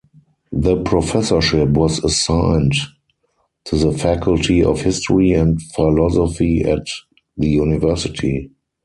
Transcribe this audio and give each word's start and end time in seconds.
The 0.51 0.81
professorship 0.81 1.69
was 1.69 2.03
assigned 2.03 2.73
to 3.65 3.75
the 3.75 3.91
Faculty 3.91 4.63
of 4.63 4.81
History 4.81 5.33
and 5.33 5.61
Philosophy 5.75 6.63
at 6.63 6.87
the 7.37 7.49
university. 7.49 8.49